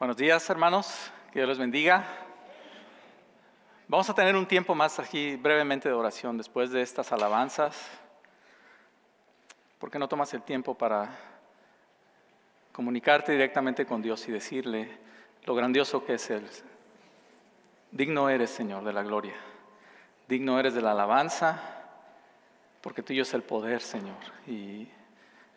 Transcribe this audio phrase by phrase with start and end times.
[0.00, 1.12] Buenos días, hermanos.
[1.30, 2.02] Que Dios les bendiga.
[3.86, 7.76] Vamos a tener un tiempo más aquí brevemente de oración después de estas alabanzas.
[9.78, 11.10] ¿Por qué no tomas el tiempo para
[12.72, 14.88] comunicarte directamente con Dios y decirle
[15.44, 16.48] lo grandioso que es Él?
[17.90, 19.36] Digno eres, Señor, de la gloria.
[20.26, 21.60] Digno eres de la alabanza,
[22.80, 24.16] porque tuyo es el poder, Señor.
[24.46, 24.88] Y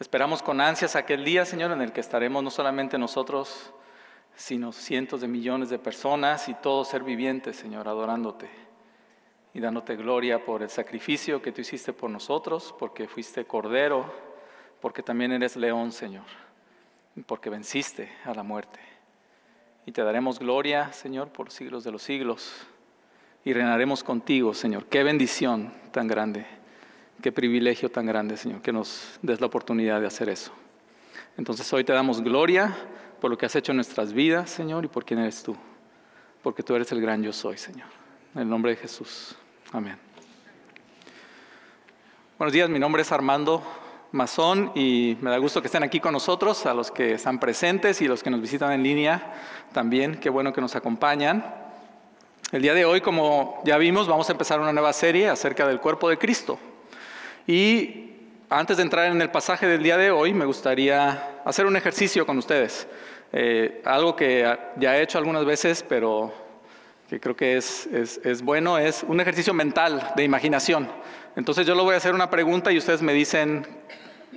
[0.02, 3.74] esperamos con ansias aquel día, Señor, en el que estaremos no solamente nosotros,
[4.36, 8.50] sino cientos de millones de personas y todo ser viviente, Señor, adorándote
[9.54, 14.12] y dándote gloria por el sacrificio que tú hiciste por nosotros, porque fuiste cordero,
[14.82, 16.26] porque también eres león, Señor,
[17.28, 18.80] porque venciste a la muerte.
[19.86, 22.68] Y te daremos gloria, Señor, por siglos de los siglos,
[23.46, 24.86] y reinaremos contigo, Señor.
[24.86, 26.48] Qué bendición tan grande,
[27.22, 30.52] qué privilegio tan grande, Señor, que nos des la oportunidad de hacer eso.
[31.38, 32.76] Entonces hoy te damos gloria
[33.24, 35.56] por lo que has hecho en nuestras vidas, Señor, y por quién eres tú.
[36.42, 37.88] Porque tú eres el gran yo soy, Señor.
[38.36, 39.34] En el nombre de Jesús.
[39.72, 39.96] Amén.
[42.38, 43.64] Buenos días, mi nombre es Armando
[44.12, 48.02] Mazón y me da gusto que estén aquí con nosotros, a los que están presentes
[48.02, 49.34] y los que nos visitan en línea
[49.72, 50.20] también.
[50.20, 51.46] Qué bueno que nos acompañan.
[52.52, 55.80] El día de hoy, como ya vimos, vamos a empezar una nueva serie acerca del
[55.80, 56.60] cuerpo de Cristo.
[57.48, 58.18] Y
[58.50, 62.26] antes de entrar en el pasaje del día de hoy, me gustaría hacer un ejercicio
[62.26, 62.86] con ustedes.
[63.36, 66.32] Eh, algo que ya he hecho algunas veces, pero
[67.10, 70.88] que creo que es, es, bueno, es un ejercicio mental de imaginación.
[71.36, 73.66] Entonces yo le voy a hacer una pregunta y ustedes me dicen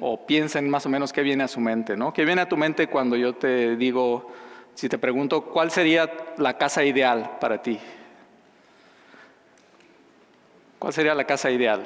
[0.00, 2.14] o piensen más o menos qué viene a su mente, ¿no?
[2.14, 4.32] ¿Qué viene a tu mente cuando yo te digo,
[4.74, 7.78] si te pregunto, ¿cuál sería la casa ideal para ti?
[10.78, 11.84] ¿Cuál sería la casa ideal?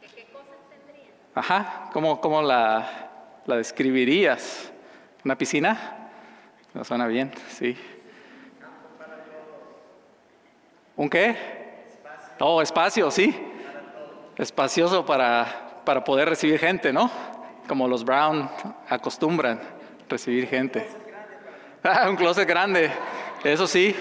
[0.00, 1.10] ¿Qué, cosas tendría?
[1.34, 3.05] Ajá, ¿cómo, cómo la,
[3.46, 4.72] la describirías?
[5.24, 6.10] ¿Una piscina?
[6.74, 7.76] No suena bien, sí.
[10.96, 11.36] ¿Un qué?
[12.40, 13.34] Oh, espacio, sí.
[14.36, 17.10] Espacioso para, para poder recibir gente, ¿no?
[17.66, 18.50] Como los Brown
[18.88, 19.60] acostumbran
[20.08, 20.86] recibir gente.
[21.82, 22.90] Ah, un closet grande,
[23.44, 23.94] eso sí.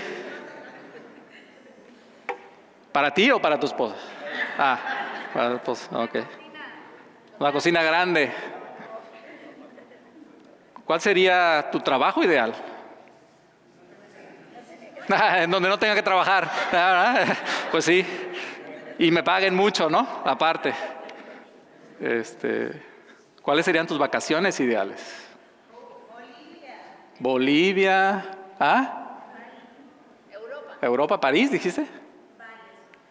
[2.92, 3.96] ¿Para ti o para tu esposa?
[4.58, 4.80] Ah,
[5.34, 6.16] para tu esposa, ok.
[7.40, 8.32] Una cocina grande.
[10.86, 12.54] ¿Cuál sería tu trabajo ideal?
[15.38, 16.50] en donde no tenga que trabajar.
[17.72, 18.06] pues sí.
[18.98, 20.08] Y me paguen mucho, ¿no?
[20.24, 20.74] Aparte.
[22.00, 22.82] Este,
[23.42, 25.28] ¿Cuáles serían tus vacaciones ideales?
[26.14, 26.76] Bolivia.
[27.20, 28.26] Bolivia.
[28.60, 29.22] ¿Ah?
[30.32, 30.78] Europa.
[30.82, 31.86] Europa, París, dijiste.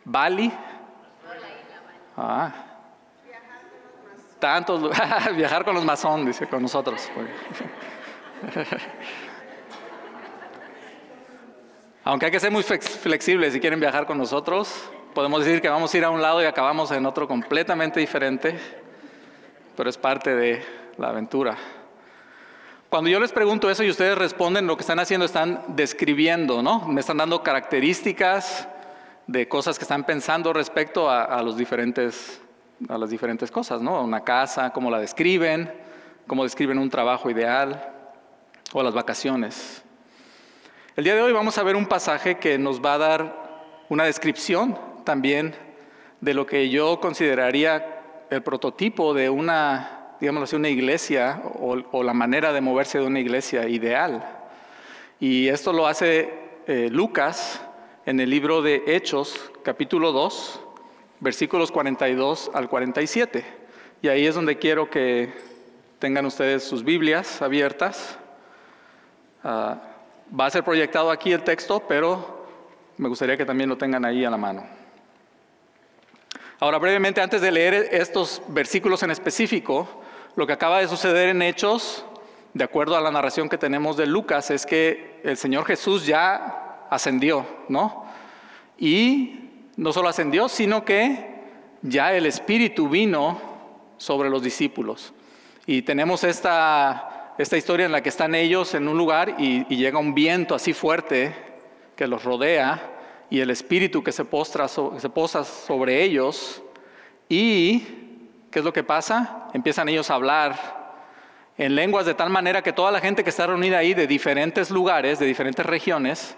[0.05, 0.49] Bali.
[0.49, 0.53] Bali.
[2.17, 2.74] Ah
[4.39, 4.91] tantos
[5.37, 7.11] viajar con los masón, dice con nosotros.
[12.05, 15.95] Aunque hay que ser muy flexibles si quieren viajar con nosotros, podemos decir que vamos
[15.95, 18.59] a ir a un lado y acabamos en otro completamente diferente,
[19.75, 20.63] pero es parte de
[20.99, 21.57] la aventura.
[22.91, 26.87] Cuando yo les pregunto eso y ustedes responden, lo que están haciendo están describiendo, ¿no?
[26.87, 28.69] Me están dando características
[29.27, 32.44] de cosas que están pensando respecto a, a los diferentes
[32.89, 34.03] a las diferentes cosas, ¿no?
[34.03, 35.73] Una casa, cómo la describen,
[36.27, 37.93] cómo describen un trabajo ideal
[38.73, 39.83] o las vacaciones.
[40.97, 44.05] El día de hoy vamos a ver un pasaje que nos va a dar una
[44.05, 45.55] descripción también
[46.21, 52.15] de lo que yo consideraría el prototipo de una, digamos así, una iglesia o, la
[52.15, 54.25] manera de moverse de una iglesia ideal.
[55.21, 56.33] Y esto lo hace
[56.67, 57.61] eh, Lucas
[58.07, 60.64] en el libro de Hechos, capítulo 2,
[61.21, 63.45] versículos 42 al 47.
[64.03, 65.33] Y ahí es donde quiero que
[65.99, 68.19] tengan ustedes sus Biblias abiertas.
[69.43, 69.81] Ah,
[70.39, 72.47] va a ser proyectado aquí el texto, pero
[72.97, 74.67] me gustaría que también lo tengan ahí a la mano.
[76.61, 79.89] Ahora, brevemente, antes de leer estos versículos en específico,
[80.37, 82.05] lo que acaba de suceder en Hechos,
[82.53, 86.87] de acuerdo a la narración que tenemos de Lucas, es que el Señor Jesús ya
[86.91, 88.07] ascendió, ¿no?
[88.79, 89.44] Y
[89.77, 91.35] no solo ascendió, sino que
[91.83, 93.41] ya el Espíritu vino
[93.97, 95.13] sobre los discípulos.
[95.67, 99.99] Y tenemos esta, esta historia en la que están ellos en un lugar y, llega
[99.99, 101.35] un viento así fuerte
[101.97, 102.91] que los rodea
[103.31, 106.63] y el Espíritu que se, postra, se posa sobre ellos.
[107.29, 107.81] Y,
[108.51, 109.49] ¿qué es lo que pasa?
[109.55, 110.85] Empiezan ellos a hablar
[111.57, 114.71] en lenguas de tal manera que toda la gente que está reunida ahí de diferentes
[114.71, 116.37] lugares, de diferentes regiones,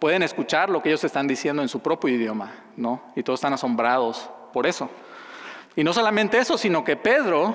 [0.00, 3.00] pueden escuchar lo que ellos están diciendo en su propio idioma, ¿no?
[3.14, 4.90] Y todos están asombrados por eso.
[5.76, 7.54] Y no solamente eso, sino que Pedro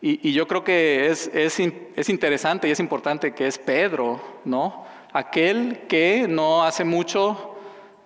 [0.00, 4.20] Y, y yo creo que es, es, es interesante y es importante que es Pedro,
[4.44, 4.84] ¿no?
[5.12, 7.56] Aquel que no hace mucho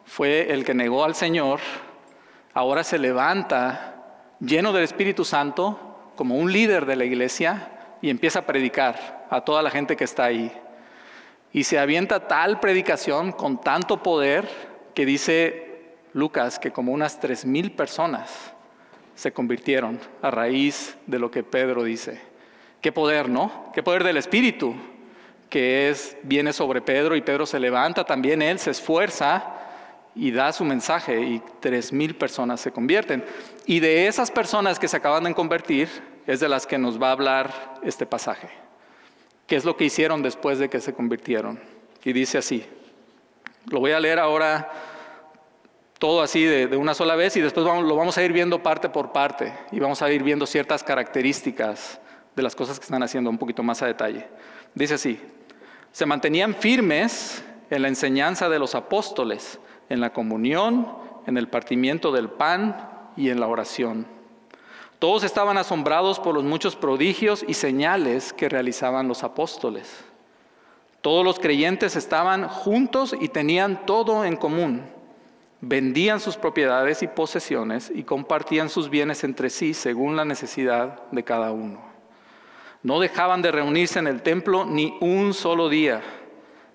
[0.04, 1.58] fue el que negó al Señor,
[2.54, 8.38] ahora se levanta lleno del Espíritu Santo como un líder de la iglesia y empieza
[8.38, 10.52] a predicar a toda la gente que está ahí.
[11.52, 14.48] Y se avienta tal predicación con tanto poder
[14.94, 18.52] que dice Lucas que como unas tres mil personas
[19.14, 22.20] se convirtieron a raíz de lo que Pedro dice.
[22.80, 23.70] Qué poder, ¿no?
[23.74, 24.74] Qué poder del Espíritu
[25.50, 29.56] que es viene sobre Pedro y Pedro se levanta también él se esfuerza
[30.14, 33.24] y da su mensaje y tres mil personas se convierten.
[33.66, 35.88] Y de esas personas que se acaban de convertir
[36.26, 37.52] es de las que nos va a hablar
[37.82, 38.48] este pasaje.
[39.50, 41.58] ¿Qué es lo que hicieron después de que se convirtieron?
[42.04, 42.64] Y dice así.
[43.66, 44.70] Lo voy a leer ahora
[45.98, 49.10] todo así de, una sola vez y después lo vamos a ir viendo parte por
[49.10, 52.00] parte y vamos a ir viendo ciertas características
[52.36, 54.28] de las cosas que están haciendo un poquito más a detalle.
[54.72, 55.20] Dice así,
[55.90, 59.58] se mantenían firmes en la enseñanza de los apóstoles,
[59.88, 60.86] en la comunión,
[61.26, 62.76] en el partimiento del pan
[63.16, 64.19] y en la oración.
[65.00, 70.04] Todos estaban asombrados por los muchos prodigios y señales que realizaban los apóstoles.
[71.00, 74.84] Todos los creyentes estaban juntos y tenían todo en común.
[75.62, 81.24] Vendían sus propiedades y posesiones y compartían sus bienes entre sí según la necesidad de
[81.24, 81.80] cada uno.
[82.82, 86.02] No dejaban de reunirse en el templo ni un solo día.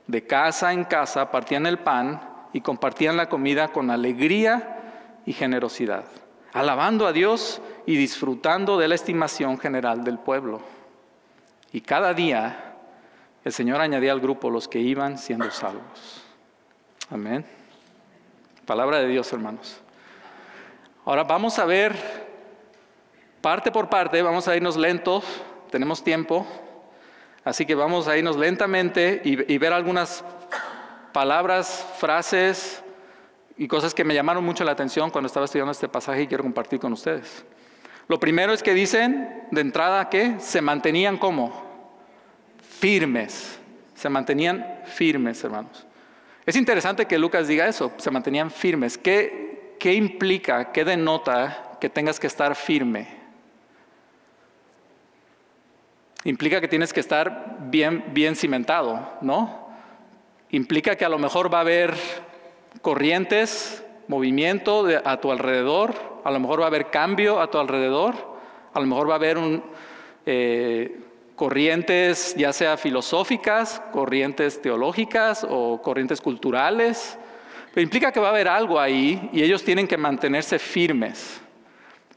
[0.07, 6.06] De casa en casa partían el pan y compartían la comida con alegría y generosidad,
[6.54, 10.62] alabando a Dios y disfrutando de la estimación general del pueblo.
[11.72, 12.76] Y cada día
[13.44, 16.24] el Señor añadía al grupo los que iban siendo salvos.
[17.12, 17.46] Amén.
[18.66, 19.80] Palabra de Dios, hermanos.
[21.06, 21.96] Ahora vamos a ver
[23.42, 25.24] parte por parte, vamos a irnos lentos,
[25.70, 26.48] tenemos tiempo,
[27.44, 30.24] así que vamos a irnos lentamente y, y ver algunas
[31.14, 32.84] palabras, frases
[33.56, 36.44] y cosas que me llamaron mucho la atención cuando estaba estudiando este pasaje y quiero
[36.44, 37.46] compartir con ustedes.
[38.07, 41.66] Lo primero es que dicen de entrada que se mantenían como
[42.62, 43.60] firmes,
[43.96, 45.86] se mantenían firmes, hermanos.
[46.46, 48.98] Es interesante que Lucas diga eso, se mantenían firmes.
[48.98, 53.07] ¿Qué, qué implica, qué denota que tengas que estar firme?
[56.25, 59.69] Implica que tienes que estar bien, bien cimentado, ¿no?
[60.50, 61.96] Implica que a lo mejor va a haber
[62.81, 65.94] corrientes, movimiento a tu alrededor,
[66.24, 68.16] a lo mejor va a haber cambio a tu alrededor,
[68.74, 69.63] a lo mejor va a haber un,
[70.25, 71.00] eh,
[71.36, 77.18] corrientes ya sea filosóficas, corrientes teológicas o corrientes culturales,
[77.74, 81.42] pero implica que va a haber algo ahí y ellos tienen que mantenerse firmes.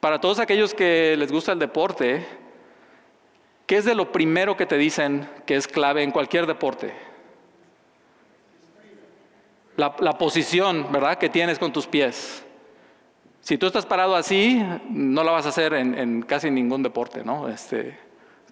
[0.00, 2.25] Para todos aquellos que les gusta el deporte,
[3.67, 7.07] ¿qué es de lo primero que te dicen que es clave en cualquier deporte?
[9.78, 12.44] La, posición, ¿verdad?, que tienes con tus pies.
[13.40, 14.60] Si tú estás parado así,
[14.90, 17.48] no la vas a hacer en, casi ningún deporte, ¿no?
[17.48, 17.96] Este,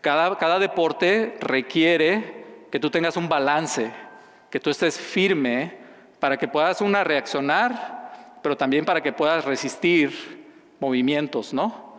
[0.00, 3.90] cada, cada deporte requiere que tú tengas un balance,
[4.50, 5.76] que tú estés firme
[6.20, 10.46] para que puedas una reaccionar, pero también para que puedas resistir
[10.78, 11.96] movimientos, ¿no?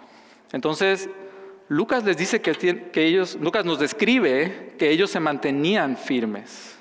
[0.54, 1.10] Entonces,
[1.68, 2.54] Lucas les dice que,
[2.92, 6.77] que ellos, Lucas nos describe que ellos se mantenían firmes.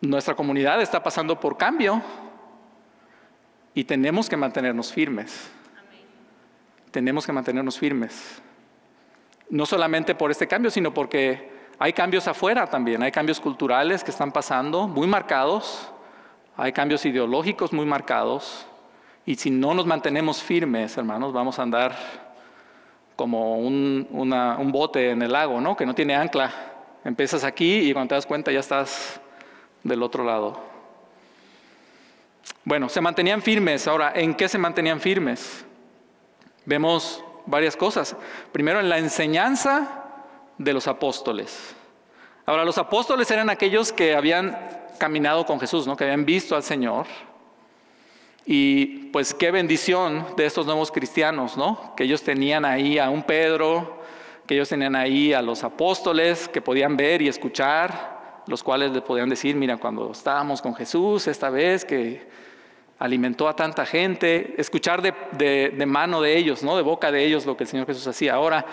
[0.00, 2.02] Nuestra comunidad está pasando por cambio
[3.74, 5.50] y tenemos que mantenernos firmes.
[6.90, 8.40] Tenemos que mantenernos firmes.
[9.50, 13.02] No solamente por este cambio, sino porque hay cambios afuera también.
[13.02, 15.90] Hay cambios culturales que están pasando, muy marcados.
[16.56, 18.66] Hay cambios ideológicos muy marcados.
[19.24, 21.96] Y si no nos mantenemos firmes, hermanos, vamos a andar
[23.14, 25.76] como un, una- un bote en el lago, ¿no?
[25.76, 26.50] Que no tiene ancla.
[27.04, 29.20] Empiezas aquí y cuando te das cuenta ya estás
[29.86, 30.60] del otro lado.
[32.64, 33.86] Bueno, se mantenían firmes.
[33.86, 35.64] Ahora, ¿en qué se mantenían firmes?
[36.64, 38.16] Vemos varias cosas.
[38.52, 40.04] Primero, en la enseñanza
[40.58, 41.74] de los apóstoles.
[42.44, 44.58] Ahora, los apóstoles eran aquellos que habían
[44.98, 45.96] caminado con Jesús, ¿no?
[45.96, 47.06] que habían visto al Señor.
[48.44, 51.94] Y pues qué bendición de estos nuevos cristianos, ¿no?
[51.96, 54.00] Que ellos tenían ahí a un Pedro,
[54.46, 58.15] que ellos tenían ahí a los apóstoles que podían ver y escuchar,
[58.46, 62.26] los cuales le podían decir, mira, cuando estábamos con Jesús esta vez que
[62.98, 66.76] alimentó a tanta gente, escuchar de, de- de mano de ellos, ¿no?
[66.76, 68.34] De boca de ellos lo que el Señor Jesús hacía.
[68.34, 68.64] Ahora,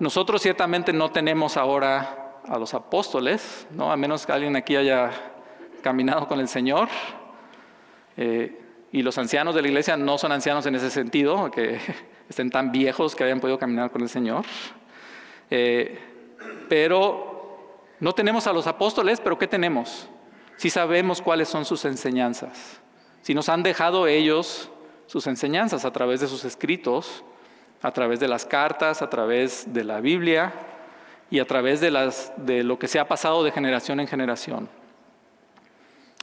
[0.00, 3.92] nosotros ciertamente no tenemos ahora a los apóstoles, ¿no?
[3.92, 5.10] A menos que alguien aquí haya
[5.82, 6.88] caminado con el Señor.
[8.16, 8.58] Eh,
[8.90, 11.78] y los ancianos de la iglesia no son ancianos en ese sentido, que
[12.28, 14.44] estén tan viejos que hayan podido caminar con el Señor.
[15.50, 15.98] Eh,
[16.68, 17.27] pero
[18.00, 20.08] no tenemos a los apóstoles, pero ¿qué tenemos?
[20.56, 22.80] Si sabemos cuáles son sus enseñanzas,
[23.22, 24.70] si nos han dejado ellos
[25.06, 27.24] sus enseñanzas a través de sus escritos,
[27.82, 30.52] a través de las cartas, a través de la Biblia
[31.30, 31.90] y a través de,
[32.62, 34.68] lo que se ha pasado de generación en generación.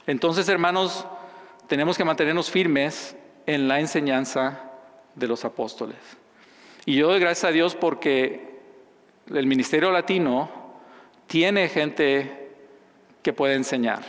[0.06, 1.06] Entonces, hermanos,
[1.66, 3.16] tenemos que mantenernos firmes
[3.46, 4.60] en la enseñanza
[5.14, 5.96] de los apóstoles.
[6.84, 8.60] Y yo doy gracias a Dios porque
[9.28, 10.48] el Ministerio Latino
[11.26, 12.50] tiene gente
[13.22, 14.02] que puede enseñar.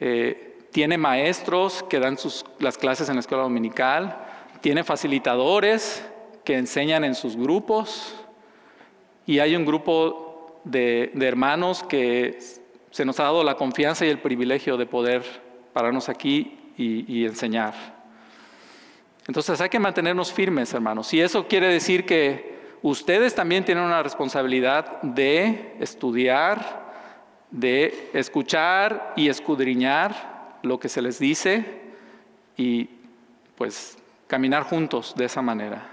[0.00, 2.16] Eh, tiene maestros que dan
[2.58, 4.24] las clases en la escuela dominical,
[4.60, 6.04] tiene facilitadores
[6.44, 8.14] que enseñan en sus grupos
[9.26, 12.38] y hay un grupo de, hermanos que
[12.90, 15.22] se nos ha dado la confianza y el privilegio de poder
[15.72, 17.74] pararnos aquí y enseñar.
[19.28, 21.12] Entonces hay que mantenernos firmes, hermanos.
[21.12, 26.88] Y eso quiere decir que ustedes también tienen una responsabilidad de estudiar,
[27.50, 31.64] de escuchar y escudriñar lo que se les dice
[32.56, 32.88] y
[33.56, 35.88] pues caminar juntos de esa manera.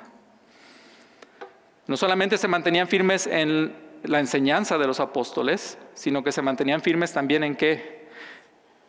[1.88, 6.82] No solamente se mantenían firmes en la enseñanza de los apóstoles, sino que se mantenían
[6.82, 8.10] firmes también en qué.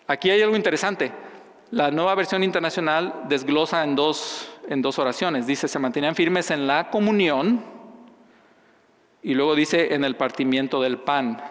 [0.06, 1.12] Aquí hay algo interesante.
[1.70, 5.46] La nueva versión internacional desglosa en dos, en dos oraciones.
[5.46, 7.75] Dice, se mantenían firmes en la comunión
[9.26, 11.42] y luego dice en el partimiento del pan.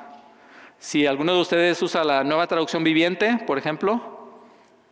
[0.80, 4.40] Si alguno de ustedes usa la nueva traducción viviente, por ejemplo,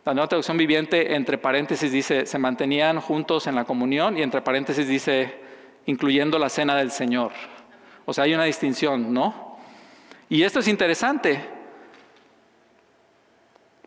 [0.03, 4.41] la nueva traducción viviente, entre paréntesis, dice, se mantenían juntos en la comunión y entre
[4.41, 5.33] paréntesis dice,
[5.85, 7.31] incluyendo la cena del Señor.
[8.03, 9.55] O sea, hay una distinción, ¿no?
[10.27, 11.39] Y esto es interesante.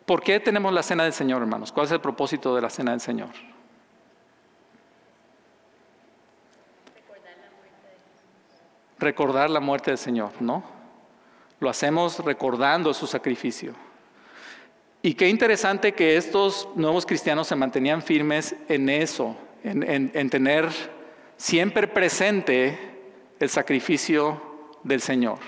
[0.06, 1.70] ¿Por qué tenemos la cena del Señor, hermanos?
[1.70, 3.28] ¿Cuál es el propósito de la cena del Señor?
[8.98, 10.62] Recordar la muerte del Señor, ¿no?
[11.60, 13.74] Lo hacemos recordando su sacrificio.
[15.02, 20.68] Y qué interesante que estos nuevos cristianos se mantenían firmes en eso, en, tener
[21.36, 22.78] siempre presente
[23.38, 24.40] el sacrificio
[24.82, 25.38] del Señor.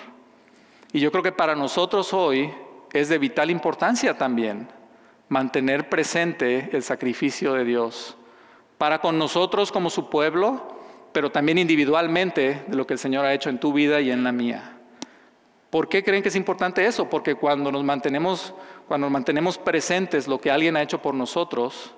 [0.93, 2.52] Y yo creo que para nosotros hoy
[2.93, 4.69] es de vital importancia también
[5.28, 8.17] mantener presente el sacrificio de Dios
[8.78, 10.77] para con nosotros como su pueblo,
[11.18, 14.22] pero también individualmente de lo que el Señor ha hecho en tu vida y en
[14.22, 14.76] la mía.
[15.68, 17.10] ¿Por qué creen que es importante eso?
[17.10, 18.54] Porque cuando nos mantenemos,
[18.87, 21.92] cuando mantenemos presentes lo que alguien ha hecho por nosotros,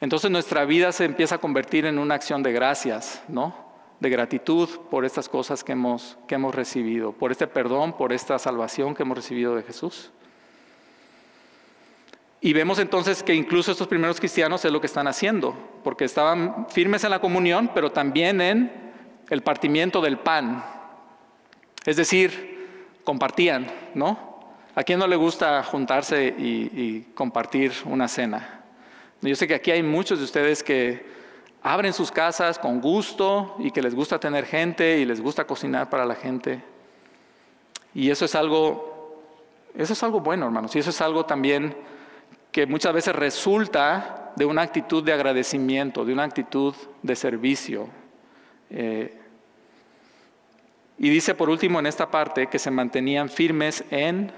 [0.00, 3.54] entonces nuestra vida se empieza a convertir en una acción de gracias, ¿no?
[4.00, 8.36] De gratitud por estas cosas que hemos, que hemos recibido, por este perdón, por esta
[8.40, 10.10] salvación que hemos recibido de Jesús.
[12.42, 15.54] Y vemos entonces que incluso estos primeros cristianos es lo que están haciendo,
[15.84, 18.72] porque estaban firmes en la comunión, pero también en
[19.28, 20.64] el partimiento del pan.
[21.84, 24.30] Es decir, compartían, ¿no?
[24.74, 28.62] ¿A quién no le gusta juntarse y, compartir una cena?
[29.20, 31.04] Yo sé que aquí hay muchos de ustedes que
[31.62, 35.90] abren sus casas con gusto y que les gusta tener gente y les gusta cocinar
[35.90, 36.62] para la gente.
[37.94, 39.22] Y eso es algo,
[39.76, 40.74] eso es algo bueno, hermanos.
[40.74, 41.76] Y eso es algo también
[42.52, 47.88] que muchas veces resulta de una actitud de agradecimiento, de una actitud de servicio.
[48.70, 49.16] Eh,
[50.98, 54.32] y dice por último en esta parte que se mantenían firmes en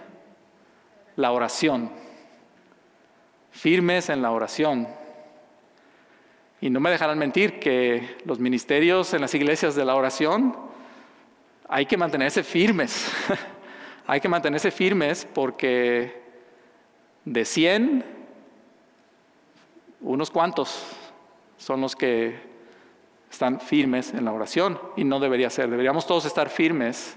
[1.17, 1.91] la oración.
[3.51, 4.89] Firmes en la oración.
[6.61, 10.57] Y no me dejarán mentir que los ministerios en las iglesias de la oración
[11.69, 13.11] hay que mantenerse firmes.
[14.07, 16.22] hay que mantenerse firmes porque
[17.25, 18.05] de 100,
[20.01, 20.85] unos cuantos
[21.57, 22.53] son los que
[23.31, 25.71] están firmes en la oración y no debería ser.
[25.71, 27.17] Deberíamos todos estar firmes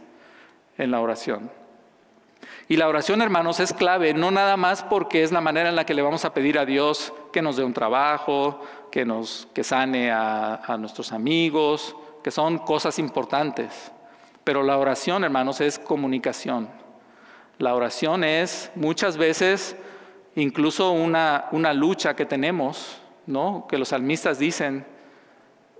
[0.78, 1.52] en la oración.
[2.68, 5.86] Y la oración, hermanos, es clave, no nada más porque es la manera en la
[5.86, 9.64] que le vamos a pedir a Dios que nos dé un trabajo, que nos que
[9.64, 13.92] sane a, a nuestros amigos, que son cosas importantes.
[14.44, 16.70] Pero la oración, hermanos, es comunicación.
[17.58, 19.76] La oración es muchas veces
[20.36, 23.66] incluso una, lucha que tenemos, ¿no?
[23.68, 24.86] Que los salmistas dicen,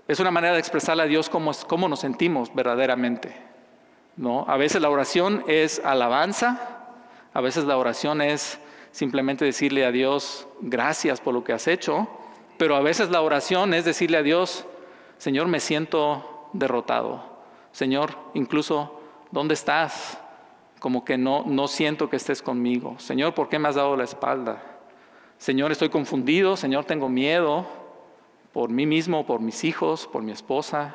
[0.08, 3.46] es una manera de expresarle a Dios cómo, cómo nos sentimos verdaderamente.
[4.16, 4.44] ¿no?
[4.48, 6.60] A veces la oración es alabanza,
[7.34, 8.58] a veces la oración es
[8.92, 12.08] simplemente decirle a Dios gracias por lo que has hecho,
[12.56, 14.64] pero a veces la oración es decirle a Dios,
[15.18, 17.36] Señor, me siento derrotado.
[17.72, 20.18] Señor, incluso, ¿dónde estás?
[20.78, 22.98] Como que no, no siento que estés conmigo.
[22.98, 24.62] Señor, ¿por qué me has dado la espalda?
[25.38, 26.56] Señor, estoy confundido.
[26.56, 27.66] Señor, tengo miedo
[28.52, 30.94] por mí mismo, por mis hijos, por mi esposa.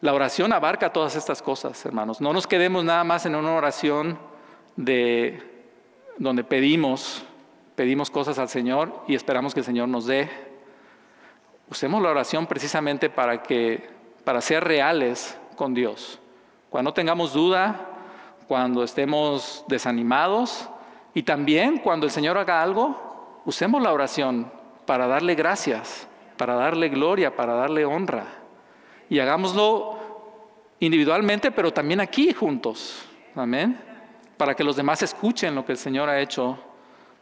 [0.00, 2.20] La oración abarca todas estas cosas, hermanos.
[2.20, 4.18] No nos quedemos nada más en una oración
[4.76, 5.42] de
[6.18, 7.24] donde pedimos,
[7.74, 10.28] pedimos cosas al Señor y esperamos que el Señor nos dé.
[11.70, 13.88] Usemos la oración precisamente para que
[14.24, 16.20] para ser reales con Dios.
[16.74, 17.86] Cuando tengamos duda,
[18.48, 20.68] cuando estemos desanimados
[21.14, 24.50] y también cuando el Señor haga algo, usemos la oración
[24.84, 28.26] para darle gracias, para darle gloria, para darle honra.
[29.08, 30.00] Y hagámoslo
[30.80, 33.06] individualmente, pero también aquí juntos.
[33.36, 33.80] Amén.
[34.36, 36.58] Para que los demás escuchen lo que el Señor ha hecho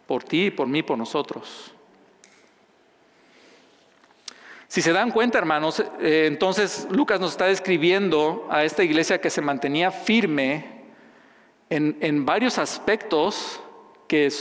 [0.06, 1.75] por ti, por mí, por nosotros.
[4.73, 9.29] Si se dan cuenta, hermanos, eh, entonces Lucas nos está describiendo a esta iglesia que
[9.29, 10.64] se mantenía firme
[11.69, 13.61] en, varios aspectos
[14.09, 14.33] que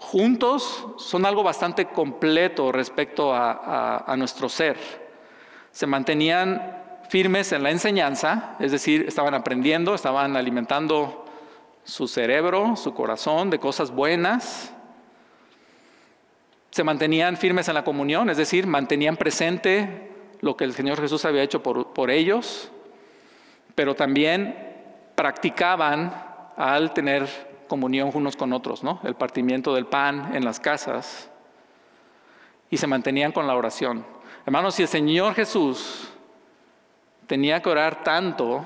[0.00, 4.76] juntos son algo bastante completo respecto a, nuestro ser.
[5.70, 6.76] Se mantenían
[7.08, 11.24] firmes en la enseñanza, es decir, estaban aprendiendo, estaban alimentando
[11.84, 14.74] su cerebro, su corazón de cosas buenas,
[16.70, 20.10] se mantenían firmes en la comunión, es decir, mantenían presente
[20.40, 22.70] lo que el Señor Jesús había hecho por, ellos,
[23.74, 24.54] pero también
[25.14, 26.14] practicaban
[26.56, 27.28] al tener
[27.68, 29.00] comunión unos con otros, ¿no?
[29.04, 31.30] El partimiento del pan en las casas
[32.70, 34.04] y se mantenían con la oración.
[34.46, 36.08] Hermanos, si el Señor Jesús
[37.26, 38.64] tenía que orar tanto,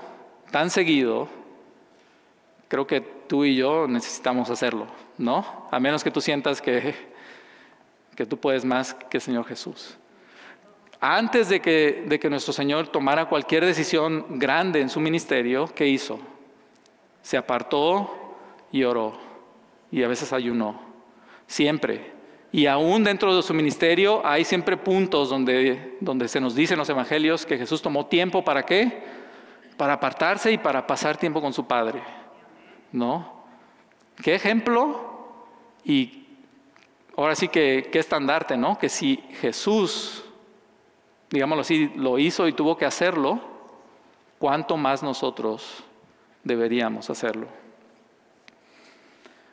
[0.51, 1.29] tan seguido,
[2.69, 4.87] creo que tú y yo necesitamos hacerlo,
[5.19, 5.67] ¿no?
[5.71, 7.12] A menos que tú sientas que
[8.17, 9.97] que tú puedes más que el Señor Jesús.
[11.01, 15.89] Antes de que, de que nuestro Señor tomara cualquier decisión grande en su ministerio, ¿qué
[15.89, 16.21] hizo?
[17.23, 18.37] Se apartó
[18.71, 19.19] y oró.
[19.91, 20.81] Y a veces ayunó.
[21.47, 22.13] Siempre.
[22.53, 26.79] Y aún dentro de su ministerio hay siempre puntos donde, donde se nos dice en
[26.79, 29.03] los evangelios que Jesús tomó tiempo para qué?
[29.77, 32.03] Para apartarse y para pasar tiempo con su Padre.
[32.93, 33.43] ¿No?
[34.23, 35.35] ¿Qué ejemplo?
[35.83, 36.22] Y
[37.17, 38.79] ahora sí que qué estandarte, ¿no?
[38.79, 40.25] Que si Jesús,
[41.31, 43.41] digámoslo así, lo hizo y tuvo que hacerlo,
[44.39, 45.85] ¿cuánto más nosotros
[46.45, 47.47] deberíamos hacerlo?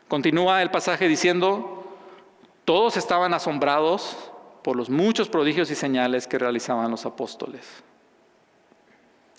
[0.07, 1.85] Continúa el pasaje diciendo,
[2.65, 4.31] todos estaban asombrados
[4.63, 7.83] por los muchos prodigios y señales que realizaban los apóstoles.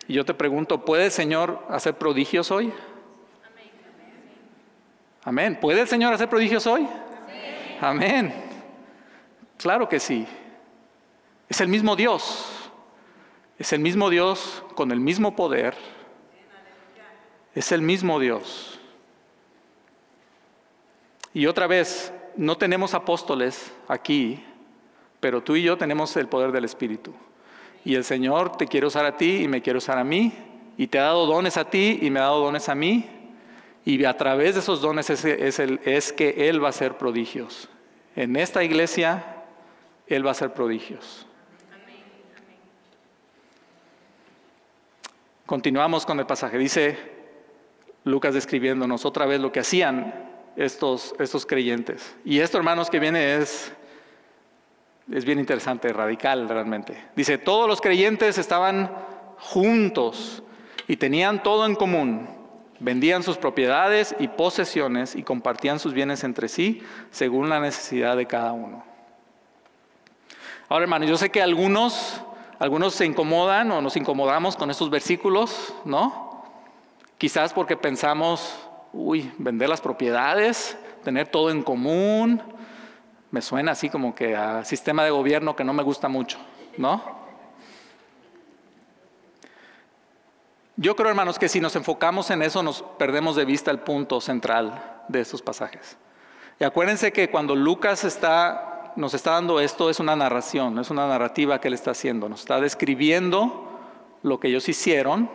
[0.06, 2.72] Y yo te pregunto, ¿puede el Señor hacer prodigios hoy?
[5.22, 5.58] Amén.
[5.60, 6.88] ¿Puede el Señor hacer prodigios hoy?
[7.80, 8.34] Amén.
[9.56, 10.26] Claro que sí.
[11.48, 12.70] Es el mismo Dios.
[13.58, 15.76] Es el mismo Dios con el mismo poder.
[17.54, 18.78] Es el mismo Dios.
[21.32, 24.44] Y otra vez, no tenemos apóstoles aquí,
[25.20, 27.12] pero tú y yo tenemos el poder del Espíritu.
[27.84, 30.32] Y el Señor te quiere usar a ti y me quiere usar a mí.
[30.76, 33.19] Y te ha dado dones a ti y me ha dado dones a mí.
[33.90, 37.68] Y a través de esos dones es, que Él va a hacer prodigios.
[38.14, 39.42] En esta iglesia,
[40.06, 41.26] Él va a hacer prodigios.
[45.44, 46.56] Continuamos con el pasaje.
[46.56, 46.96] Dice
[48.04, 52.14] Lucas describiéndonos otra vez lo que hacían estos, estos creyentes.
[52.24, 53.72] Y esto, hermanos, que viene es,
[55.10, 56.96] es bien interesante, radical realmente.
[57.16, 58.94] Dice, todos los creyentes estaban
[59.36, 60.44] juntos
[60.86, 62.39] y tenían todo en común
[62.80, 68.26] Vendían sus propiedades y posesiones y compartían sus bienes entre sí según la necesidad de
[68.26, 68.82] cada uno.
[70.68, 72.22] Ahora, hermanos, yo sé que algunos,
[72.58, 76.42] algunos se incomodan o nos incomodamos con estos versículos, ¿no?
[77.18, 78.58] Quizás porque pensamos,
[78.94, 82.42] uy, vender las propiedades, tener todo en común,
[83.30, 86.38] me suena así como que a sistema de gobierno que no me gusta mucho,
[86.78, 87.19] ¿no?
[90.82, 94.18] Yo creo, hermanos, que si nos enfocamos en eso, nos perdemos de vista el punto
[94.18, 95.98] central de estos pasajes.
[96.58, 101.06] Y acuérdense que cuando Lucas está, nos está dando esto, es una narración, es una
[101.06, 102.30] narrativa que él está haciendo.
[102.30, 103.78] Nos está describiendo
[104.22, 105.30] lo que ellos hicieron,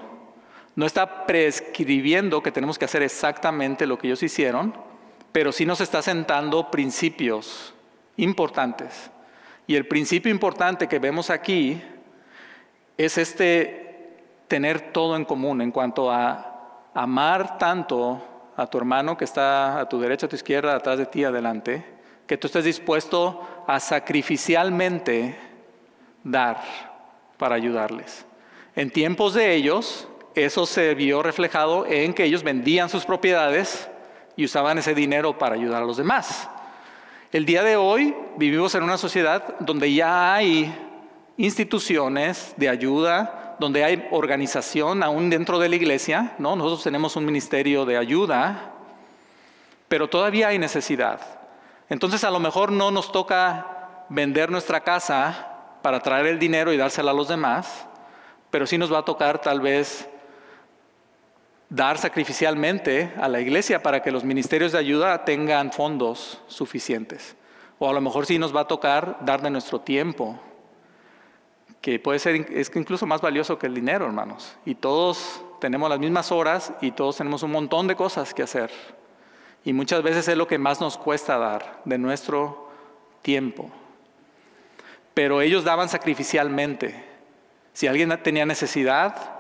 [0.75, 4.73] no está prescribiendo que tenemos que hacer exactamente lo que ellos hicieron,
[5.31, 7.75] pero sí nos está sentando principios
[8.17, 9.12] importantes.
[9.67, 11.84] Y el principio importante que vemos aquí
[12.97, 13.85] es este
[14.47, 18.21] tener todo en común en cuanto a amar tanto
[18.55, 21.86] a tu hermano que está a tu derecha, a tu izquierda, atrás de ti, adelante,
[22.25, 25.38] que tú estés dispuesto a sacrificialmente
[26.23, 26.62] dar
[27.38, 28.25] para ayudarles.
[28.75, 33.89] En tiempos de ellos, eso se vio reflejado en que ellos vendían sus propiedades
[34.36, 36.49] y usaban ese dinero para ayudar a los demás.
[37.31, 40.73] El día de hoy vivimos en una sociedad donde ya hay
[41.38, 46.56] instituciones de ayuda, donde hay organización aún dentro de la iglesia, ¿no?
[46.56, 48.72] Nosotros tenemos un ministerio de ayuda,
[49.88, 51.22] pero todavía hay necesidad.
[51.89, 55.50] Entonces a lo mejor no nos toca vender nuestra casa
[55.82, 57.86] para traer el dinero y dársela a los demás,
[58.50, 60.10] pero sí nos va a tocar tal vez
[61.70, 67.36] dar sacrificialmente a la iglesia para que los ministerios de ayuda tengan fondos suficientes.
[67.80, 70.39] O a lo mejor sí nos va a tocar dar de nuestro tiempo,
[71.86, 74.58] que puede ser es incluso más valioso que el dinero, hermanos.
[74.65, 78.71] Y todos tenemos las mismas horas y todos tenemos un montón de cosas que hacer.
[79.63, 82.71] Y muchas veces es lo que más nos cuesta dar de nuestro
[83.21, 83.69] tiempo.
[85.13, 87.06] Pero ellos daban sacrificialmente.
[87.74, 89.36] Si alguien tenía necesidad,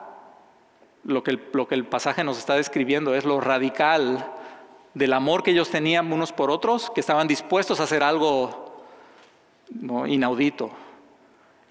[1.03, 4.31] lo que, el, lo que el pasaje nos está describiendo es lo radical
[4.93, 8.83] del amor que ellos tenían unos por otros, que estaban dispuestos a hacer algo
[10.05, 10.84] inaudito.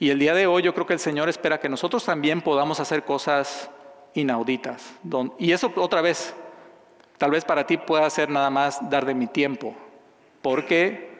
[0.04, 2.78] Y el día de hoy yo creo que el Señor espera que nosotros también podamos
[2.78, 3.70] hacer cosas
[4.12, 4.92] inauditas.
[5.38, 6.34] Y eso otra vez,
[7.16, 9.74] tal vez para ti pueda ser nada más dar de mi tiempo,
[10.42, 11.10] porque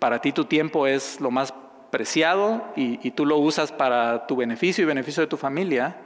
[0.00, 1.54] para ti tu tiempo es lo más
[1.92, 5.98] preciado y, tú lo usas para tu beneficio y beneficio de tu familia.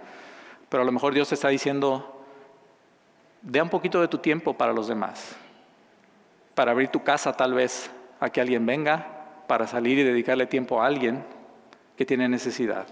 [0.69, 2.23] Pero a lo mejor Dios te está diciendo,
[3.41, 5.35] dé un poquito de tu tiempo para los demás,
[6.55, 9.07] para abrir tu casa tal vez a que alguien venga,
[9.47, 11.35] para salir y dedicarle tiempo a alguien
[11.97, 12.87] que tiene necesidad.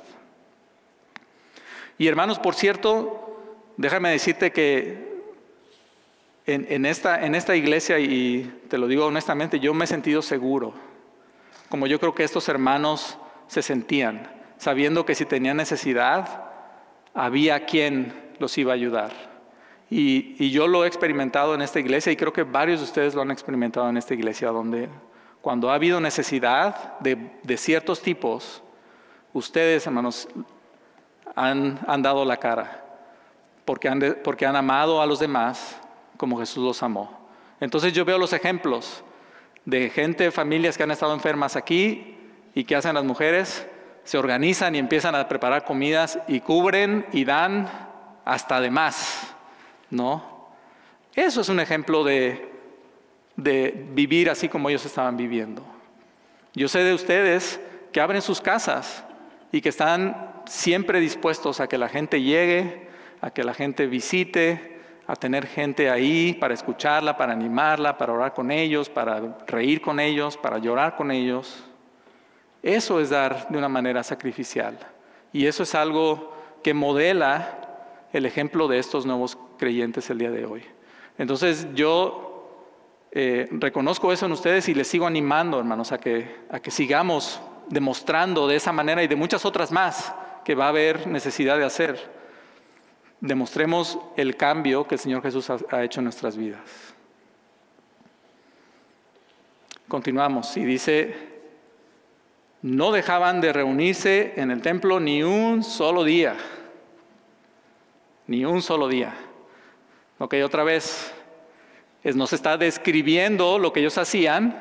[1.99, 3.41] Y hermanos, por cierto,
[3.77, 5.15] déjame decirte que
[6.47, 10.75] en, esta, en esta iglesia, y te lo digo honestamente, yo me he sentido seguro,
[11.69, 16.45] como yo creo que estos hermanos se sentían, sabiendo que si tenían necesidad,
[17.15, 19.35] había quien los iba a ayudar.
[19.97, 23.23] Y, yo lo he experimentado en esta iglesia y creo que varios de ustedes lo
[23.23, 24.89] han experimentado en esta iglesia, donde
[25.41, 28.64] cuando ha habido necesidad de, ciertos tipos,
[29.35, 30.27] ustedes, hermanos,
[31.35, 32.83] han, dado la cara,
[33.67, 35.77] porque han, porque han amado a los demás
[36.17, 37.29] como Jesús los amó.
[37.61, 39.05] Entonces yo veo los ejemplos
[39.65, 42.17] de gente, familias que han estado enfermas aquí
[42.55, 43.67] y que hacen las mujeres
[44.05, 47.69] se organizan y empiezan a preparar comidas y cubren y dan
[48.25, 49.35] hasta de más,
[49.91, 50.49] ¿no?
[51.15, 52.53] Eso es un ejemplo de,
[53.37, 55.63] de vivir así como ellos estaban viviendo.
[56.53, 57.61] Yo sé de ustedes
[57.93, 59.05] que abren sus casas
[59.55, 62.89] y que están siempre dispuestos a que la gente llegue,
[63.21, 68.35] a que la gente visite, a tener gente ahí para escucharla, para animarla, para orar
[68.35, 71.63] con ellos, para reír con ellos, para llorar con ellos.
[72.65, 74.77] Eso es dar de una manera sacrificial.
[75.33, 80.47] Y eso es algo que modela el ejemplo de estos nuevos creyentes el día de
[80.47, 80.65] hoy.
[81.17, 82.67] Entonces yo
[83.13, 87.41] eh, reconozco eso en ustedes y les sigo animando, hermanos, a que, a que sigamos
[87.69, 91.65] demostrando de esa manera y de muchas otras más que va a haber necesidad de
[91.65, 92.13] hacer.
[93.21, 96.95] Demostremos el cambio que el Señor Jesús ha hecho en nuestras vidas.
[99.89, 101.35] Continuamos y dice
[102.65, 106.35] no dejaban de reunirse en el templo ni un solo día.
[108.27, 109.13] Ni un solo día.
[110.17, 111.13] Ok, otra vez,
[112.03, 114.57] nos está describiendo lo que ellos hacían.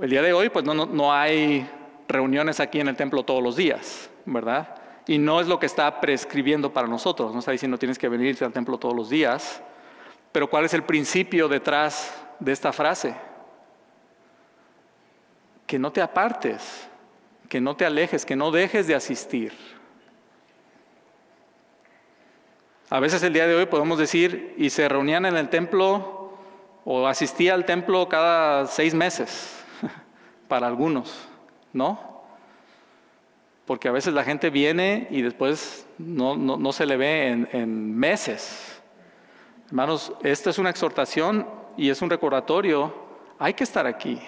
[0.00, 1.68] El día de hoy, pues no, no, hay
[2.08, 4.76] reuniones aquí en el templo todos los días, ¿verdad?
[5.06, 7.32] Y no es lo que está prescribiendo para nosotros.
[7.32, 9.62] No está diciendo tienes que venirte al templo todos los días.
[10.32, 13.14] Pero ¿cuál es el principio detrás de esta frase?
[15.66, 16.88] Que no te apartes
[17.54, 19.52] que no te alejes, que no dejes de asistir.
[22.90, 26.36] A veces el día de hoy podemos decir, y se reunían en el templo
[26.84, 29.64] o asistía al templo cada seis meses,
[30.48, 31.28] para algunos,
[31.74, 32.22] ¿no?
[33.66, 38.80] Porque a veces la gente viene y después no, se le ve en, en meses.
[39.66, 42.94] Hermanos, esta es una exhortación y es un recordatorio.
[43.38, 44.18] Hay que estar aquí.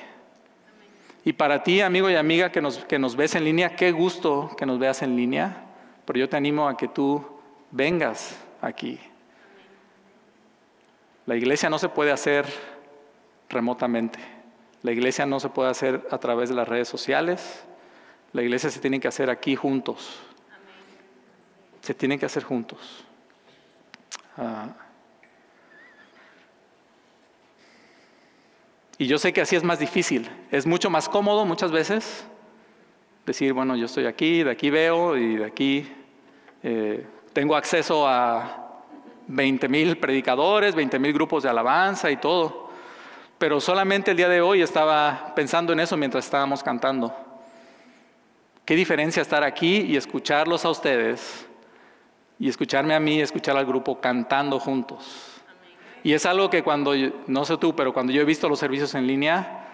[1.25, 4.55] Y para ti, amigo y amiga que nos, que nos ves en línea, qué gusto
[4.57, 5.65] que nos veas en línea,
[6.05, 7.25] pero yo te animo a que tú
[7.73, 9.01] vengas aquí.
[11.27, 12.47] La iglesia no se puede hacer
[13.49, 14.36] remotamente.
[14.87, 17.64] La iglesia no se puede hacer a través de las redes sociales.
[18.33, 20.20] La iglesia se tiene que hacer aquí juntos.
[21.81, 23.05] Se tiene que hacer juntos.
[24.37, 24.68] Ah.
[28.96, 30.31] Y yo sé que así es más difícil.
[30.53, 32.25] Es mucho más cómodo muchas veces
[33.27, 35.92] decir, bueno, yo estoy aquí, de aquí veo y de aquí
[36.62, 38.85] eh, tengo acceso a
[39.27, 42.66] 20 mil predicadores, 20 mil grupos de alabanza y todo.
[43.38, 47.14] Pero solamente el día de hoy estaba pensando en eso mientras estábamos cantando.
[48.64, 51.46] Qué diferencia estar aquí y escucharlos a ustedes
[52.38, 55.42] y escucharme a mí, escuchar al grupo cantando juntos.
[56.03, 56.94] Y es algo que cuando,
[57.27, 59.66] no sé tú, pero cuando yo he visto los servicios en línea,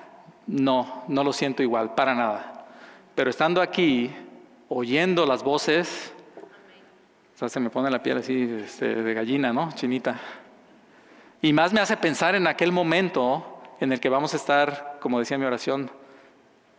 [0.46, 2.66] no, no lo siento igual, para nada.
[3.14, 4.10] Pero estando aquí,
[4.68, 6.12] oyendo las voces,
[7.34, 9.70] se me pone la piel así este, de gallina, ¿no?
[9.72, 10.18] Chinita.
[11.40, 13.51] Y más me hace pensar en aquel momento
[13.82, 15.90] en el que vamos a estar, como decía mi oración,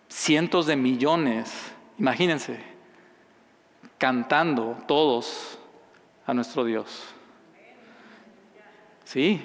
[0.07, 1.53] cientos de millones,
[1.99, 2.63] imagínense,
[3.97, 5.59] cantando todos
[6.25, 7.03] a nuestro Dios.
[9.03, 9.43] Sí,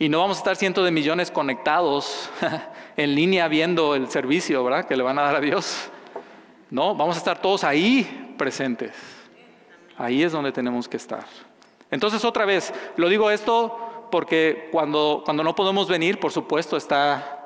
[0.00, 2.28] y no vamos a estar cientos de millones conectados
[2.96, 4.84] en línea viendo el servicio, ¿verdad?
[4.84, 5.90] Que le van a dar a Dios.
[6.70, 8.96] No, vamos a estar todos ahí presentes.
[9.96, 11.24] Ahí es donde tenemos que estar.
[11.88, 17.36] Entonces, otra vez, lo digo esto porque cuando, cuando no podemos venir, por supuesto, está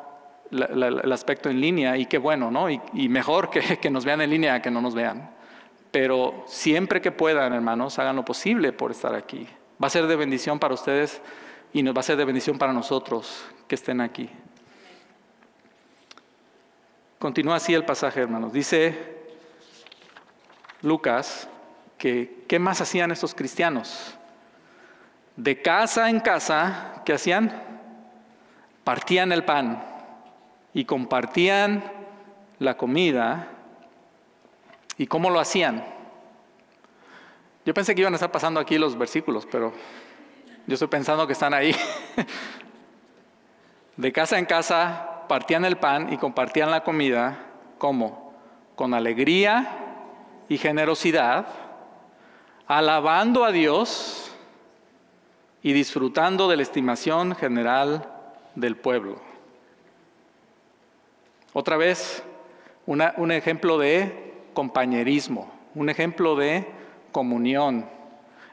[0.50, 2.70] el aspecto en línea y qué bueno, ¿no?
[2.70, 5.30] Y, mejor que, que nos vean en línea que no nos vean.
[5.90, 9.46] Pero siempre que puedan, hermanos, hagan lo posible por estar aquí.
[9.82, 11.20] Va a ser de bendición para ustedes
[11.72, 14.30] y nos va a ser de bendición para nosotros que estén aquí.
[17.18, 18.52] Continúa así el pasaje, hermanos.
[18.52, 18.96] Dice
[20.82, 21.48] Lucas
[21.96, 24.16] que ¿qué más hacían estos cristianos?
[25.36, 27.52] De casa en casa, ¿qué hacían?
[28.84, 29.82] Partían el pan
[30.72, 31.82] y compartían
[32.60, 33.48] la comida.
[34.96, 35.84] ¿Y cómo lo hacían?
[37.64, 39.72] Yo pensé que iban a estar pasando aquí los versículos, pero
[40.66, 41.74] yo estoy pensando que están ahí.
[43.96, 47.38] De casa en casa partían el pan y compartían la comida.
[47.78, 48.34] ¿Cómo?
[48.76, 49.78] Con alegría
[50.48, 51.46] y generosidad,
[52.66, 54.23] alabando a Dios
[55.64, 58.06] y disfrutando de la estimación general
[58.54, 59.16] del pueblo.
[61.54, 62.22] Otra vez,
[62.84, 66.68] un ejemplo de compañerismo, un ejemplo de
[67.12, 67.88] comunión.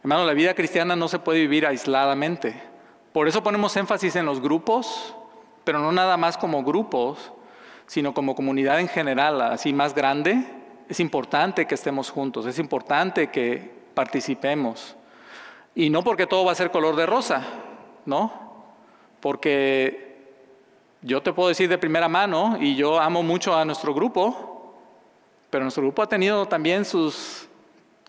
[0.01, 2.63] Hermano, la vida cristiana no se puede vivir aisladamente.
[3.11, 5.13] Por eso ponemos énfasis en los grupos,
[5.65, 7.33] pero no nada más como grupos,
[7.87, 10.45] sino como comunidad en general, así más grande.
[10.87, 14.95] Es importante que estemos juntos, es importante que participemos.
[15.75, 17.43] Y no porque todo va a ser color de rosa,
[18.05, 18.31] ¿no?
[19.19, 20.17] Porque
[21.01, 24.75] yo te puedo decir de primera mano, y yo amo mucho a nuestro grupo,
[25.49, 27.47] pero nuestro grupo ha tenido también sus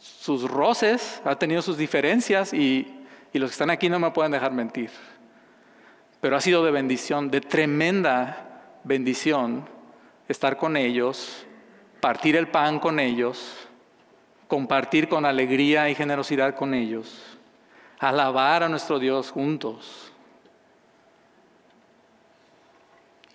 [0.03, 2.99] sus roces, ha tenido sus diferencias y,
[3.33, 4.91] los que están aquí no me pueden dejar mentir.
[6.21, 9.65] Pero ha sido de bendición, de tremenda bendición
[10.29, 11.47] estar con ellos,
[12.01, 13.69] partir el pan con ellos,
[14.49, 17.32] compartir con alegría y generosidad con ellos,
[18.03, 20.13] alabar a nuestro Dios juntos.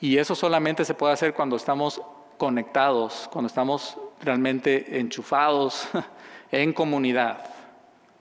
[0.01, 2.01] Y eso solamente se puede hacer cuando estamos
[2.38, 5.88] conectados, cuando estamos realmente enchufados
[6.51, 7.45] en comunidad.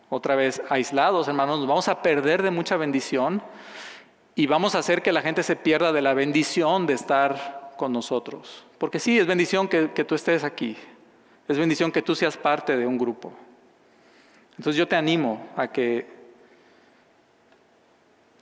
[0.08, 3.42] Otra vez, aislados, hermanos, nos vamos a perder de mucha bendición
[4.36, 7.92] y vamos a hacer que la gente se pierda de la bendición de estar con
[7.92, 8.64] nosotros.
[8.78, 10.76] Porque sí, es bendición que, tú estés aquí,
[11.48, 13.32] es bendición que tú seas parte de un grupo.
[14.56, 16.15] Entonces yo te animo a que,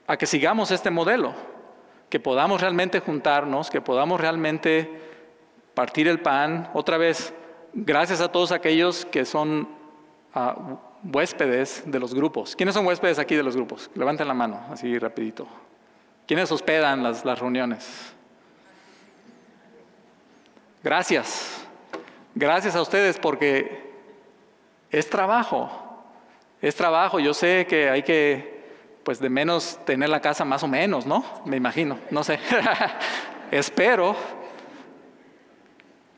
[0.07, 1.33] a que sigamos este modelo,
[2.09, 4.89] que podamos realmente juntarnos, que podamos realmente
[5.73, 6.69] partir el pan.
[6.73, 7.33] Otra vez,
[7.73, 9.67] gracias a todos aquellos que son
[10.33, 10.55] ah,
[11.03, 12.55] huéspedes de los grupos.
[12.55, 13.89] ¿Quiénes son huéspedes aquí de los grupos?
[13.95, 15.47] Levanten la mano, así rapidito.
[16.27, 18.13] ¿Quiénes hospedan las, las reuniones?
[20.83, 21.65] Gracias.
[22.33, 23.91] Gracias a ustedes porque
[24.89, 25.69] es trabajo.
[26.61, 27.19] Es trabajo.
[27.19, 28.54] Yo sé que hay que,
[29.05, 31.23] pues de menos tener la casa más o menos, ¿no?
[31.45, 32.39] Me imagino, no sé.
[33.51, 34.15] Espero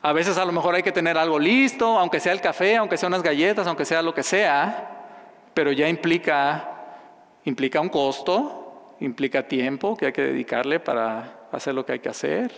[0.00, 2.96] a veces a lo mejor hay que tener algo listo, aunque sea el café, aunque
[2.96, 6.96] sea unas galletas, aunque sea lo que sea, pero ya implica,
[7.44, 12.08] implica un costo, implica tiempo que hay que dedicarle para hacer lo que hay que
[12.08, 12.50] hacer.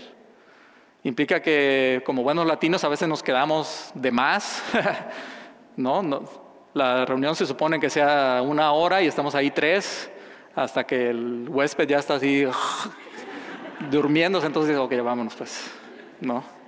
[1.03, 4.63] Implica que como buenos latinos a veces nos quedamos de más,
[5.77, 6.05] ¿no?
[6.05, 10.09] no la reunión se supone que sea una hora y estamos ahí tres
[10.55, 12.45] hasta que el huésped ya está así
[13.91, 15.71] durmiéndose, entonces digo, ok, vámonos pues,
[16.21, 16.61] ¿no?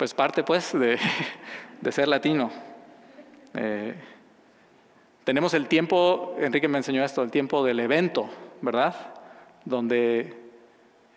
[0.00, 0.98] pues parte pues de,
[1.92, 2.50] ser latino.
[3.52, 3.94] Eh,
[5.24, 8.30] tenemos el tiempo, Enrique me enseñó esto, el tiempo del evento,
[8.62, 8.94] ¿verdad?
[9.66, 10.38] Donde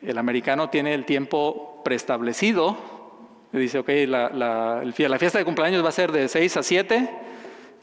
[0.02, 2.76] el americano tiene el tiempo preestablecido.
[3.54, 6.64] Y dice, ok, la, la, la fiesta de cumpleaños va a ser de 6 a
[6.64, 7.10] 7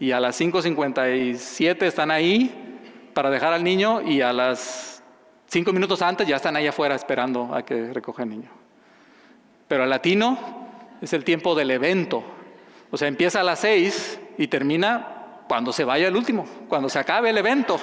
[0.00, 2.69] y a las 5.57 están ahí
[3.14, 4.90] para dejar al niño y a las
[5.50, 8.48] Cinco minutos antes ya están ahí afuera esperando a que recoja el niño.
[9.66, 10.38] Pero el latino
[11.02, 12.22] es el tiempo del evento.
[12.88, 17.00] O sea, empieza a las seis y termina cuando se vaya el último, cuando se
[17.00, 17.80] acabe el evento.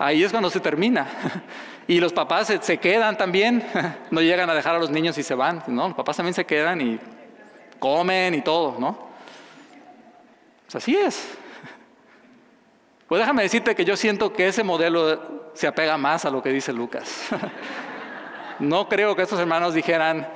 [0.00, 1.06] Ahí es cuando se termina.
[1.88, 3.64] Y los papás se, quedan también,
[4.10, 5.86] no llegan a dejar a los niños y se van, ¿no?
[5.86, 6.98] Los papás también se quedan y
[7.78, 8.98] comen y todo, ¿no?
[10.64, 11.38] Pues así es.
[13.06, 16.50] Pues déjame decirte que yo siento que ese modelo se apega más a lo que
[16.50, 17.28] dice Lucas.
[18.58, 20.26] No creo que estos hermanos dijeran,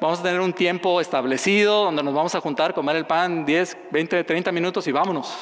[0.00, 3.76] vamos a tener un tiempo establecido donde nos vamos a juntar, comer el pan 10,
[3.92, 5.32] 20, 30 minutos y vámonos.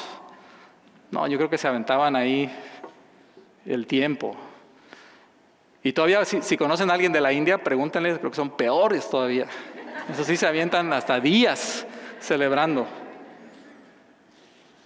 [1.09, 2.47] No, yo creo que se aventaban ahí
[3.65, 4.35] el tiempo.
[5.81, 9.47] Y todavía, si, conocen a alguien de la India, pregúntenle, creo que son peores todavía.
[10.07, 11.87] Eso sí, se avientan hasta días
[12.19, 12.85] celebrando.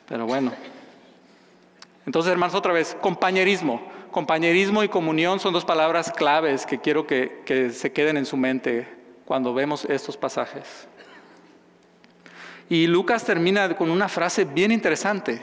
[0.07, 0.53] Pero bueno.
[2.05, 3.81] Entonces, hermanos, otra vez, compañerismo.
[4.11, 8.87] Compañerismo y comunión son dos palabras claves que quiero que, se queden en su mente
[9.25, 10.87] cuando vemos estos pasajes.
[12.69, 15.41] Y Lucas termina con una frase bien interesante.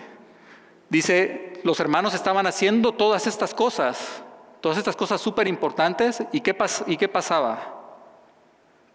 [0.91, 4.23] Dice, los hermanos estaban haciendo todas estas cosas,
[4.61, 7.75] todas estas cosas súper importantes, ¿y qué, ¿y qué pasaba?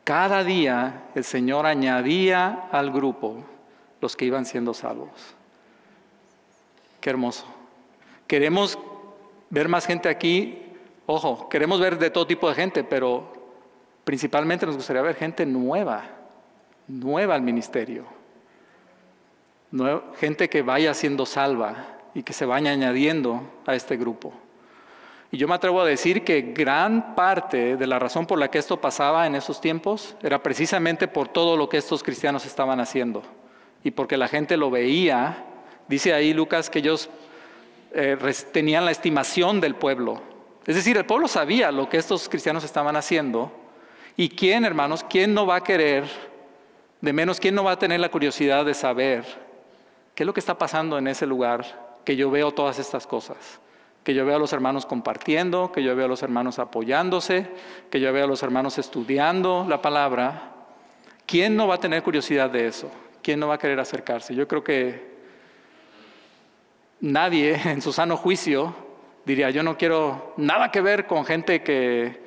[0.04, 3.43] Cada día el Señor añadía al grupo
[4.02, 5.36] los que iban siendo salvos.
[7.03, 7.45] Qué hermoso.
[8.27, 8.79] Queremos
[9.49, 10.57] ver más gente aquí.
[11.05, 13.33] Ojo, queremos ver de todo tipo de gente, pero
[14.05, 16.05] principalmente nos gustaría ver gente nueva,
[16.87, 18.05] nueva al ministerio.
[20.15, 21.75] gente que vaya siendo salva
[22.13, 24.31] y que se vaya añadiendo a este grupo.
[25.29, 28.59] Y yo me atrevo a decir que gran parte de la razón por la que
[28.59, 33.23] esto pasaba en esos tiempos era precisamente por todo lo que estos cristianos estaban haciendo
[33.83, 35.47] y porque la gente lo veía
[35.88, 37.10] Dice ahí Lucas que ellos
[37.93, 38.17] eh,
[38.52, 40.22] tenían la estimación del pueblo.
[40.65, 43.52] Es decir, el pueblo sabía lo que estos cristianos estaban haciendo.
[44.15, 46.06] ¿Y quién, hermanos, quién no va a querer,
[47.02, 49.26] de menos, quién no va a tener la curiosidad de saber
[50.15, 53.60] qué es lo que está pasando en ese lugar que yo veo todas estas cosas?
[54.04, 57.48] Que yo veo a los hermanos compartiendo, que yo veo a los hermanos apoyándose,
[57.89, 60.54] que yo veo a los hermanos estudiando la palabra.
[61.26, 62.89] ¿Quién no va a tener curiosidad de eso?
[63.22, 64.36] ¿Quién no va a querer acercarse?
[64.36, 65.12] Yo creo que
[67.03, 68.73] nadie en su sano juicio
[69.25, 72.23] diría, yo no quiero nada que ver con gente que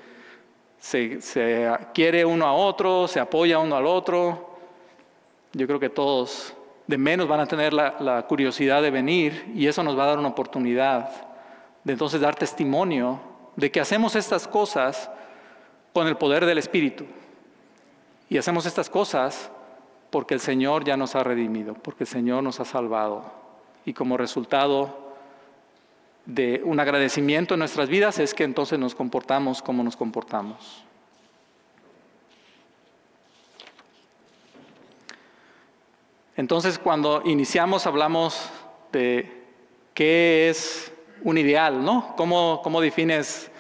[0.79, 1.19] se,
[1.93, 4.57] quiere uno a otro, se apoya uno al otro.
[5.53, 6.55] Yo creo que todos
[6.87, 10.19] de menos van a tener la, curiosidad de venir y eso nos va a dar
[10.19, 11.11] una oportunidad
[11.83, 13.21] de entonces dar testimonio
[13.57, 15.11] de que hacemos estas cosas
[15.93, 17.07] con el poder del Espíritu.
[18.29, 19.51] Y hacemos estas cosas
[20.11, 23.46] porque el Señor ya nos ha redimido, porque el Señor nos ha salvado
[23.87, 25.15] y como resultado
[26.27, 30.83] de un agradecimiento en nuestras vidas es que entonces nos comportamos como nos comportamos.
[36.37, 38.51] Entonces cuando iniciamos hablamos
[38.91, 39.45] de
[39.95, 42.13] qué es un ideal, ¿no?
[42.17, 43.53] ¿Cómo, cómo defines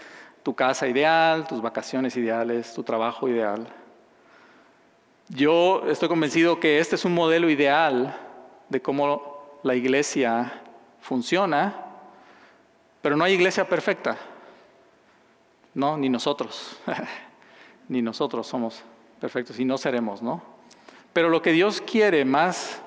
[0.42, 3.68] tu casa ideal, tus vacaciones ideales, tu trabajo ideal?
[5.28, 8.18] Yo estoy convencido que este es un modelo ideal
[8.68, 9.35] de cómo
[9.66, 10.62] la iglesia
[11.00, 11.74] funciona,
[13.02, 14.16] pero no hay iglesia perfecta.
[15.74, 16.78] No, ni nosotros.
[17.88, 18.82] ni nosotros somos
[19.20, 20.40] perfectos y no seremos, ¿no?
[21.12, 22.80] Pero lo que Dios quiere más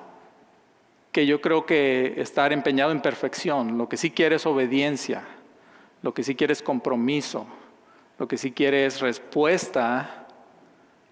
[1.12, 5.24] que yo creo que estar empeñado en perfección, lo que sí quiere es obediencia,
[6.02, 7.46] lo que sí quiere es compromiso,
[8.18, 10.26] lo que sí quiere es respuesta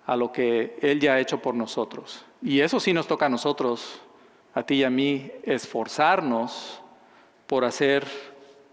[0.07, 2.25] a lo que Él ya ha hecho por nosotros.
[2.41, 4.01] Y eso sí nos toca a nosotros
[4.59, 6.81] a ti y a mí esforzarnos
[7.47, 8.05] por hacer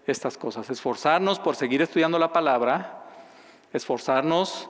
[0.04, 3.04] estas cosas, esforzarnos por seguir estudiando la palabra,
[3.72, 4.68] esforzarnos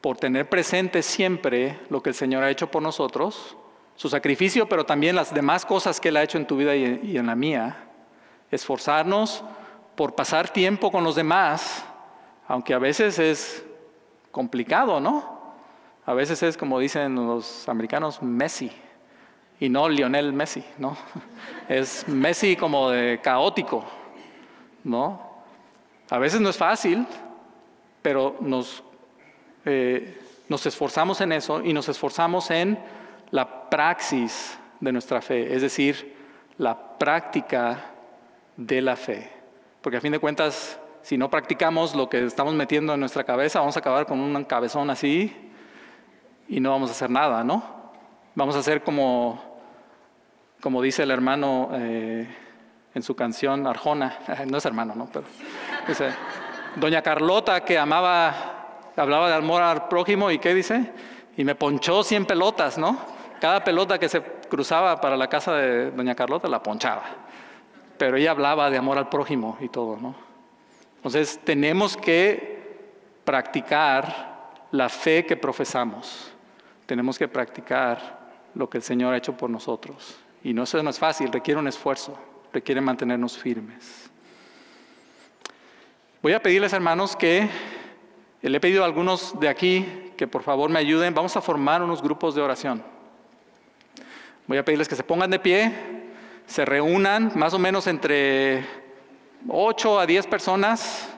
[0.00, 3.56] por tener presente siempre lo que el Señor ha hecho por nosotros,
[3.94, 7.16] su sacrificio, pero también las demás cosas que Él ha hecho en tu vida y
[7.16, 7.84] en la mía,
[8.50, 9.44] esforzarnos
[9.94, 11.84] por pasar tiempo con los demás,
[12.48, 13.64] aunque a veces es
[14.32, 15.38] complicado, ¿no?
[16.04, 18.72] A veces es, como dicen los americanos, messy
[19.60, 20.96] y no Lionel Messi, ¿no?
[21.68, 23.84] Es Messi como de caótico,
[24.84, 25.28] ¿no?
[26.10, 27.06] A veces no es fácil,
[28.00, 28.82] pero nos,
[29.64, 32.78] eh, nos esforzamos en eso y nos esforzamos en
[33.30, 36.16] la praxis de nuestra fe, es decir,
[36.56, 37.90] la práctica
[38.56, 39.30] de la fe.
[39.82, 43.60] Porque a fin de cuentas, si no practicamos lo que estamos metiendo en nuestra cabeza,
[43.60, 45.34] vamos a acabar con un cabezón así
[46.48, 47.62] y no vamos a hacer nada, ¿no?
[48.34, 49.47] Vamos a hacer como
[50.60, 52.26] como dice el hermano eh,
[52.94, 55.08] en su canción Arjona, no es hermano, ¿no?
[55.12, 55.24] Pero
[55.86, 56.10] dice,
[56.76, 60.92] Doña Carlota que amaba, hablaba de amor al prójimo y qué dice,
[61.36, 62.98] y me ponchó 100 pelotas, ¿no?
[63.40, 67.04] Cada pelota que se cruzaba para la casa de Doña Carlota la ponchaba.
[67.96, 70.14] Pero ella hablaba de amor al prójimo y todo, ¿no?
[70.96, 72.58] Entonces tenemos que
[73.24, 76.32] practicar la fe que profesamos.
[76.86, 78.18] Tenemos que practicar
[78.54, 80.18] lo que el Señor ha hecho por nosotros.
[80.42, 82.18] Y no, eso no es fácil, requiere un esfuerzo,
[82.52, 84.08] requiere mantenernos firmes.
[86.22, 87.48] Voy a pedirles, hermanos, que
[88.42, 91.14] le he pedido a algunos de aquí que por favor me ayuden.
[91.14, 92.82] Vamos a formar unos grupos de oración.
[94.46, 95.72] Voy a pedirles que se pongan de pie,
[96.46, 98.64] se reúnan más o menos entre
[99.46, 101.08] 8 a 10 personas,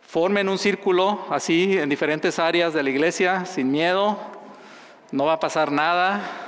[0.00, 4.18] formen un círculo así en diferentes áreas de la iglesia, sin miedo,
[5.12, 6.39] no va a pasar nada.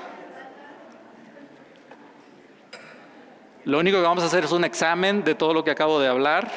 [3.64, 6.08] Lo único que vamos a hacer es un examen de todo lo que acabo de
[6.08, 6.50] hablar.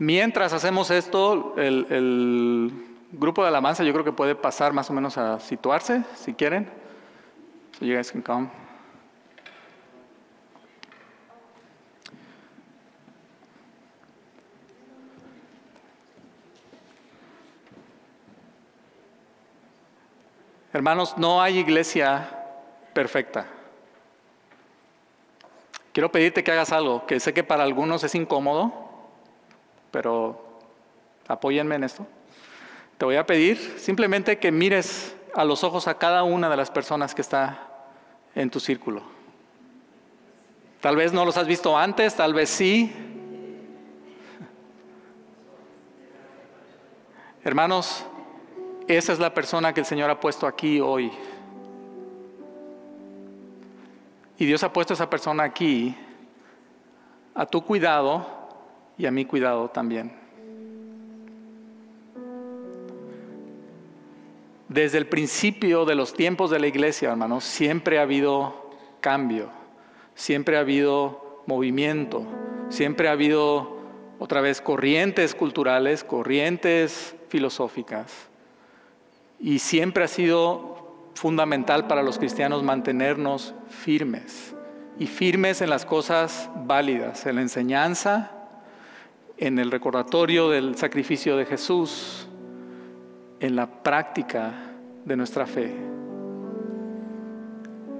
[0.00, 5.16] Mientras hacemos esto, el, grupo de alabanza yo creo que puede pasar más o menos
[5.18, 6.68] a situarse, si quieren.
[7.78, 8.48] So you guys can come.
[20.72, 22.28] Hermanos, no hay iglesia
[22.92, 23.46] perfecta.
[25.92, 28.72] Quiero pedirte que hagas algo que sé que para algunos es incómodo,
[29.90, 30.60] pero
[31.26, 32.06] apóyenme en esto.
[32.98, 36.68] Te voy a pedir simplemente que mires a los ojos a cada una de las
[36.68, 37.68] personas que está
[38.34, 39.02] en tu círculo.
[40.80, 42.92] Tal vez no los has visto antes, tal vez sí.
[47.44, 48.04] Hermanos,
[48.88, 51.12] esa es la persona que el Señor ha puesto aquí hoy.
[54.38, 55.96] Y Dios ha puesto a esa persona aquí
[57.32, 58.26] a tu cuidado
[58.96, 60.27] y a mi cuidado también.
[64.68, 69.50] Desde el principio de los tiempos de la iglesia, hermanos, siempre ha habido cambio,
[70.14, 72.26] siempre ha habido movimiento,
[72.68, 73.78] siempre ha habido
[74.18, 78.28] otra vez corrientes culturales, corrientes filosóficas.
[79.40, 84.54] Y siempre ha sido fundamental para los cristianos mantenernos firmes
[84.98, 88.32] y firmes en las cosas válidas, en la enseñanza,
[89.38, 92.27] en el recordatorio del sacrificio de Jesús,
[93.40, 94.52] en la práctica
[95.04, 95.72] de nuestra fe.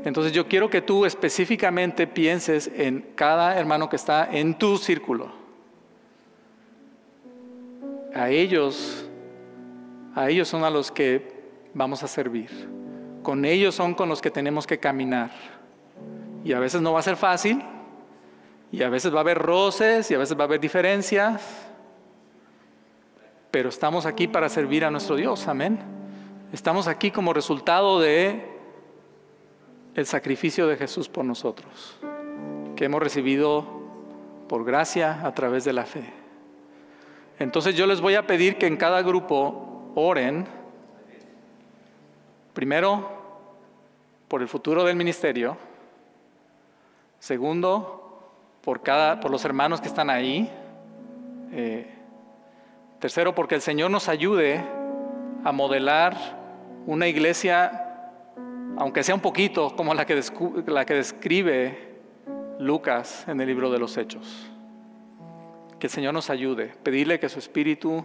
[0.04, 5.30] Entonces yo quiero que tú específicamente pienses en cada hermano que está en tu círculo.
[8.14, 9.06] A ellos,
[10.14, 11.38] a ellos son a los que
[11.74, 12.50] vamos a servir.
[13.22, 15.30] Con ellos son con los que tenemos que caminar.
[16.44, 17.62] Y a veces no va a ser fácil,
[18.70, 21.67] y a veces va a haber roces y a veces va a haber diferencias,
[23.50, 25.78] pero estamos aquí para servir a nuestro Dios, amén.
[26.52, 28.46] Estamos aquí como resultado de
[29.94, 31.98] el sacrificio de Jesús por nosotros,
[32.76, 33.66] que hemos recibido
[34.48, 36.04] por gracia a través de la fe.
[37.38, 40.46] Entonces yo les voy a pedir que en cada grupo oren,
[42.52, 43.08] primero,
[44.28, 45.56] por el futuro del ministerio,
[47.18, 48.20] segundo,
[48.62, 50.50] por, cada, por los hermanos que están ahí.
[51.52, 51.97] Eh,
[52.98, 54.64] tercero, porque el Señor nos ayude
[55.44, 56.16] a modelar
[56.86, 57.84] una iglesia,
[58.76, 60.20] aunque sea un poquito, como la que,
[60.66, 62.00] la que describe
[62.58, 64.50] Lucas en el libro de los Hechos.
[65.78, 68.04] Que el Señor nos ayude, pedirle que su Espíritu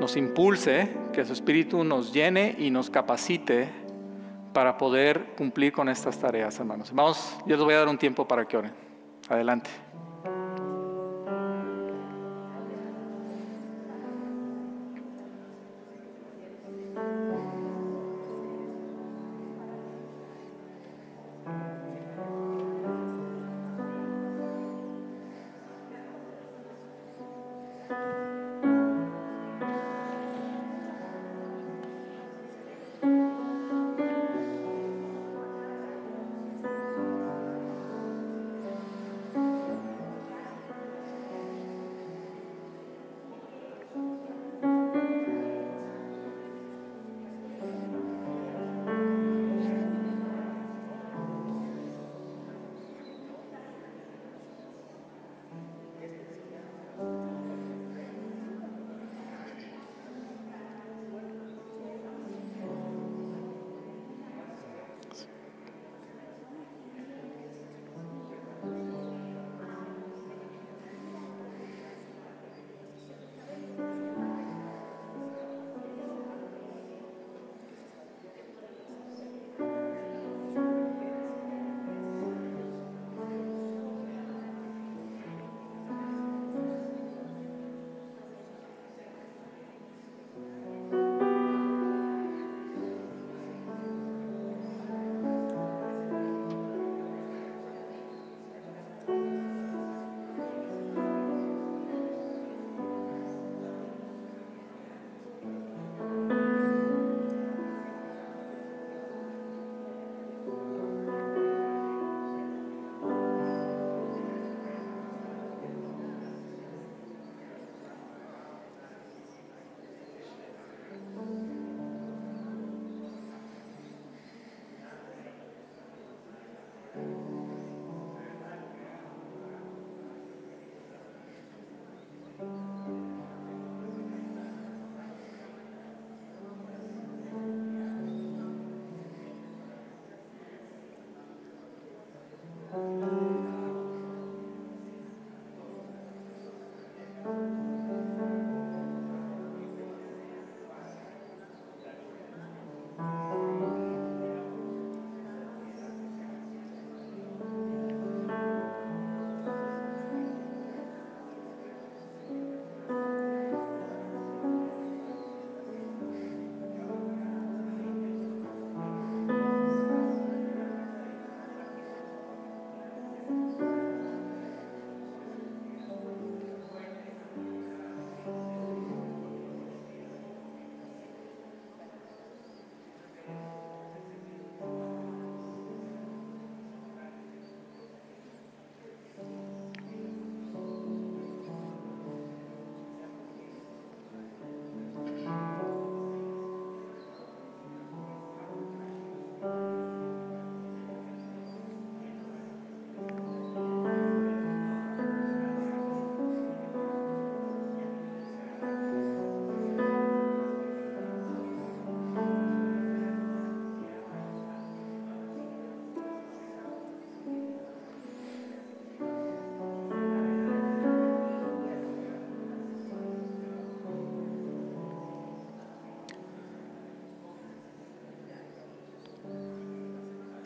[0.00, 3.68] nos impulse, que su Espíritu nos llene y nos capacite
[4.52, 6.90] para poder cumplir con estas tareas, hermanos.
[6.94, 8.72] Vamos, yo les voy a dar un tiempo para que oren.
[9.28, 9.68] Adelante.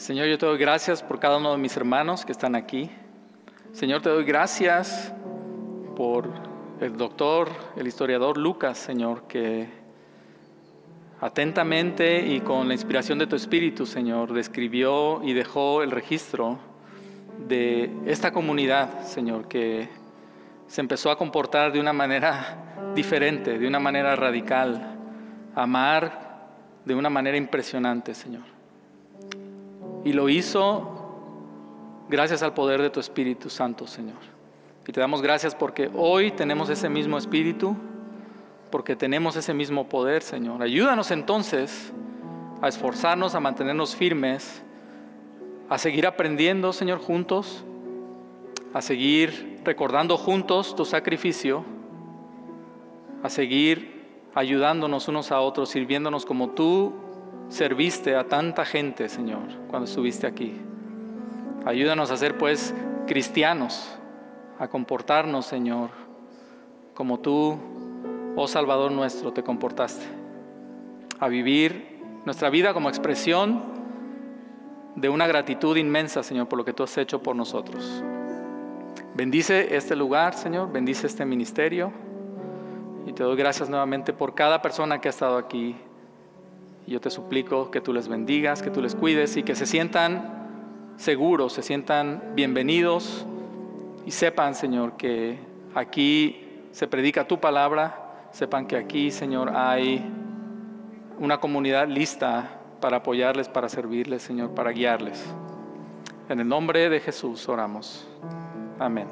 [0.01, 2.89] Señor, yo te doy gracias por cada uno de mis hermanos que están aquí.
[3.73, 5.13] Señor, te doy gracias
[5.95, 6.27] por
[6.81, 9.69] el doctor, el historiador Lucas, Señor, que
[11.21, 16.59] atentamente y con la inspiración de tu Espíritu, Señor, describió y dejó el registro
[17.47, 19.91] de esta comunidad, Señor, que
[20.67, 24.97] se empezó a comportar de una manera diferente, de una manera radical,
[25.55, 26.49] amar
[26.87, 28.60] de una manera impresionante, Señor.
[30.05, 31.01] Y lo hizo
[32.09, 34.19] gracias al poder de tu Espíritu Santo, Señor.
[34.87, 37.77] Y te damos gracias porque hoy tenemos ese mismo Espíritu,
[38.71, 40.63] porque tenemos ese mismo poder, Señor.
[40.63, 41.93] Ayúdanos entonces
[42.61, 44.63] a esforzarnos, a mantenernos firmes,
[45.69, 47.65] a seguir aprendiendo, Señor, juntos,
[48.75, 51.65] a seguir recordando juntos tu sacrificio,
[53.23, 54.01] a seguir
[54.35, 56.93] ayudándonos unos a otros, sirviéndonos como tú
[57.51, 60.59] serviste a tanta gente, Señor, cuando estuviste aquí.
[61.67, 62.75] Ayúdanos a ser pues
[63.07, 63.99] cristianos,
[64.59, 65.91] a comportarnos, Señor,
[66.95, 67.59] como tú,
[68.37, 70.07] oh Salvador nuestro, te comportaste.
[71.19, 73.63] A vivir nuestra vida como expresión
[74.95, 78.03] de una gratitud inmensa, Señor, por lo que tú has hecho por nosotros.
[79.15, 81.93] Bendice este lugar, Señor, bendice este ministerio.
[83.07, 85.77] Y te doy gracias nuevamente por cada persona que ha estado aquí
[86.91, 90.95] yo te suplico que tú les bendigas, que tú les cuides y que se sientan
[90.97, 93.25] seguros, se sientan bienvenidos
[94.05, 95.39] y sepan, Señor, que
[95.73, 100.05] aquí se predica tu palabra, sepan que aquí, Señor, hay
[101.21, 105.25] una comunidad lista para apoyarles, para servirles, Señor, para guiarles.
[106.29, 108.05] En el nombre de Jesús oramos.
[108.81, 109.07] Amén.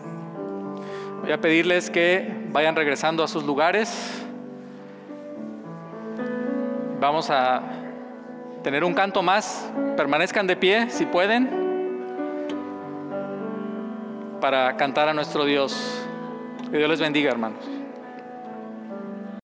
[1.23, 4.27] Voy a pedirles que vayan regresando a sus lugares.
[7.01, 7.63] Vamos a
[8.63, 9.71] tener un canto más.
[9.97, 11.49] Permanezcan de pie si pueden
[14.41, 16.05] para cantar a nuestro Dios.
[16.71, 17.78] Que Dios les bendiga, hermanos.